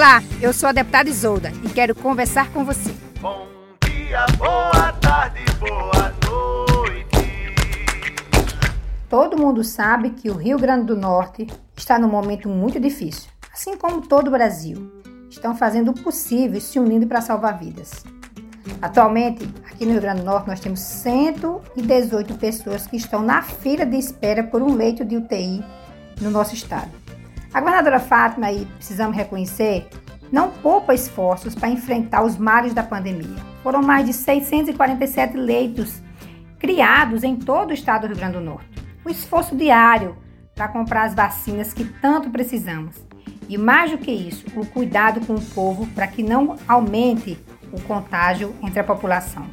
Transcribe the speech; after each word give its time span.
Olá, 0.00 0.22
eu 0.40 0.50
sou 0.50 0.70
a 0.70 0.72
deputada 0.72 1.10
Isolda 1.10 1.52
e 1.62 1.68
quero 1.68 1.94
conversar 1.94 2.50
com 2.52 2.64
você. 2.64 2.90
Bom 3.20 3.46
dia, 3.84 4.24
boa 4.38 4.92
tarde, 4.94 5.44
boa 5.58 6.14
noite. 6.26 7.54
Todo 9.10 9.36
mundo 9.36 9.62
sabe 9.62 10.08
que 10.08 10.30
o 10.30 10.36
Rio 10.36 10.58
Grande 10.58 10.86
do 10.86 10.96
Norte 10.96 11.46
está 11.76 11.98
num 11.98 12.08
momento 12.08 12.48
muito 12.48 12.80
difícil, 12.80 13.28
assim 13.52 13.76
como 13.76 14.00
todo 14.00 14.28
o 14.28 14.30
Brasil. 14.30 14.90
Estão 15.28 15.54
fazendo 15.54 15.90
o 15.90 16.00
possível 16.02 16.56
e 16.56 16.62
se 16.62 16.78
unindo 16.78 17.06
para 17.06 17.20
salvar 17.20 17.58
vidas. 17.58 18.02
Atualmente, 18.80 19.44
aqui 19.70 19.84
no 19.84 19.92
Rio 19.92 20.00
Grande 20.00 20.22
do 20.22 20.26
Norte, 20.26 20.48
nós 20.48 20.60
temos 20.60 20.80
118 20.80 22.38
pessoas 22.38 22.86
que 22.86 22.96
estão 22.96 23.22
na 23.22 23.42
fila 23.42 23.84
de 23.84 23.98
espera 23.98 24.42
por 24.42 24.62
um 24.62 24.74
leito 24.74 25.04
de 25.04 25.18
UTI 25.18 25.62
no 26.22 26.30
nosso 26.30 26.54
estado. 26.54 26.99
A 27.52 27.60
governadora 27.60 27.98
Fátima, 27.98 28.52
e 28.52 28.64
precisamos 28.64 29.16
reconhecer, 29.16 29.88
não 30.30 30.50
poupa 30.50 30.94
esforços 30.94 31.52
para 31.52 31.68
enfrentar 31.68 32.22
os 32.22 32.38
males 32.38 32.72
da 32.72 32.82
pandemia. 32.82 33.42
Foram 33.62 33.82
mais 33.82 34.06
de 34.06 34.12
647 34.12 35.36
leitos 35.36 36.00
criados 36.60 37.24
em 37.24 37.34
todo 37.34 37.70
o 37.70 37.74
estado 37.74 38.02
do 38.02 38.08
Rio 38.08 38.18
Grande 38.18 38.34
do 38.34 38.40
Norte. 38.40 38.68
O 39.04 39.10
esforço 39.10 39.56
diário 39.56 40.16
para 40.54 40.68
comprar 40.68 41.04
as 41.04 41.14
vacinas 41.14 41.72
que 41.72 41.84
tanto 41.84 42.30
precisamos. 42.30 43.04
E 43.48 43.58
mais 43.58 43.90
do 43.90 43.98
que 43.98 44.12
isso, 44.12 44.46
o 44.54 44.64
cuidado 44.64 45.20
com 45.26 45.34
o 45.34 45.42
povo 45.42 45.88
para 45.88 46.06
que 46.06 46.22
não 46.22 46.56
aumente 46.68 47.36
o 47.72 47.80
contágio 47.80 48.54
entre 48.62 48.78
a 48.78 48.84
população. 48.84 49.44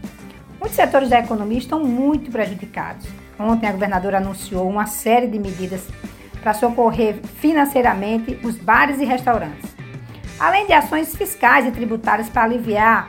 Muitos 0.60 0.76
setores 0.76 1.10
da 1.10 1.20
economia 1.20 1.58
estão 1.58 1.84
muito 1.84 2.30
prejudicados. 2.30 3.08
Ontem 3.40 3.68
a 3.68 3.72
governadora 3.72 4.18
anunciou 4.18 4.70
uma 4.70 4.86
série 4.86 5.28
de 5.28 5.40
medidas 5.40 5.88
para 6.42 6.54
socorrer 6.54 7.20
financeiramente 7.40 8.40
os 8.44 8.58
bares 8.58 9.00
e 9.00 9.06
restaurantes, 9.06 9.76
além 10.40 10.68
de 10.68 10.74
ações 10.74 11.16
fiscais 11.16 11.66
e 11.66 11.72
tributárias 11.72 12.30
para 12.30 12.44
aliviar 12.44 13.08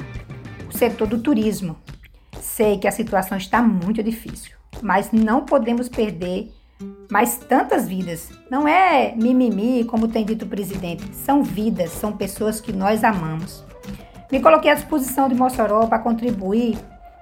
o 0.69 0.77
setor 0.77 1.07
do 1.07 1.19
turismo. 1.19 1.77
Sei 2.41 2.79
que 2.79 2.89
a 2.89 2.93
situação 2.93 3.39
está 3.39 3.63
muito 3.63 4.03
difícil, 4.03 4.57
mas 4.83 5.13
não 5.13 5.45
podemos 5.45 5.89
perder 5.89 6.53
mais 7.11 7.39
tantas 7.39 7.89
vidas. 7.89 8.31
Não 8.51 8.67
é 8.67 9.15
mimimi, 9.17 9.85
como 9.85 10.09
tem 10.09 10.25
dito 10.25 10.45
o 10.45 10.49
presidente, 10.49 11.15
são 11.15 11.43
vidas, 11.43 11.91
são 11.91 12.13
pessoas 12.13 12.61
que 12.61 12.73
nós 12.73 13.03
amamos. 13.03 13.65
Me 14.31 14.41
coloquei 14.41 14.71
à 14.71 14.75
disposição 14.75 15.29
de 15.29 15.35
Mossoró 15.35 15.87
para 15.87 15.99
contribuir 15.99 16.79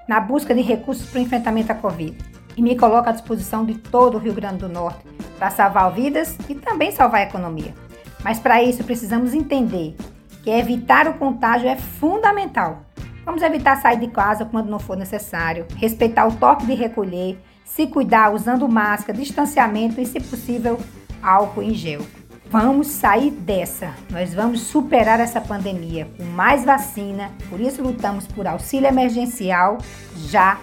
na 0.09 0.21
busca 0.21 0.55
de 0.55 0.61
recursos 0.61 1.07
para 1.09 1.19
o 1.19 1.23
enfrentamento 1.23 1.73
à 1.73 1.75
Covid. 1.75 2.17
E 2.57 2.63
me 2.63 2.77
coloco 2.77 3.09
à 3.09 3.13
disposição 3.13 3.65
de 3.65 3.75
todo 3.75 4.17
o 4.17 4.19
Rio 4.19 4.33
Grande 4.33 4.59
do 4.59 4.69
Norte 4.69 5.16
para 5.39 5.51
salvar 5.51 5.93
vidas 5.93 6.37
e 6.49 6.55
também 6.55 6.91
salvar 6.93 7.21
a 7.21 7.25
economia. 7.25 7.75
Mas 8.23 8.39
para 8.39 8.63
isso 8.63 8.85
precisamos 8.85 9.35
entender 9.35 9.95
que 10.43 10.51
evitar 10.51 11.07
o 11.09 11.15
contágio 11.15 11.69
é 11.69 11.77
fundamental. 11.77 12.83
Vamos 13.25 13.43
evitar 13.43 13.81
sair 13.81 13.99
de 13.99 14.09
casa 14.09 14.45
quando 14.45 14.71
não 14.71 14.79
for 14.79 14.97
necessário, 14.97 15.67
respeitar 15.77 16.27
o 16.27 16.37
toque 16.37 16.65
de 16.65 16.75
recolher, 16.75 17.39
se 17.65 17.87
cuidar 17.87 18.33
usando 18.33 18.69
máscara, 18.69 19.19
distanciamento 19.19 20.01
e, 20.01 20.07
se 20.07 20.21
possível, 20.21 20.79
álcool 21.23 21.63
em 21.63 21.75
gel. 21.75 22.03
Vamos 22.49 22.87
sair 22.87 23.33
dessa. 23.33 23.93
Nós 24.11 24.33
vamos 24.33 24.61
superar 24.61 25.19
essa 25.19 25.41
pandemia 25.41 26.09
com 26.17 26.23
mais 26.23 26.65
vacina. 26.65 27.33
Por 27.51 27.61
isso 27.61 27.83
lutamos 27.83 28.27
por 28.29 28.47
auxílio 28.47 28.87
emergencial 28.87 29.79
já. 30.15 30.61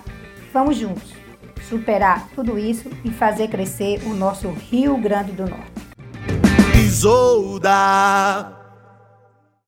Vamos 0.53 0.77
juntos 0.77 1.12
superar 1.69 2.27
tudo 2.35 2.57
isso 2.57 2.89
e 3.03 3.11
fazer 3.11 3.47
crescer 3.47 4.01
o 4.05 4.13
nosso 4.13 4.49
Rio 4.49 4.97
Grande 4.97 5.31
do 5.31 5.47
Norte. 5.47 5.71
Isolda. 6.75 8.62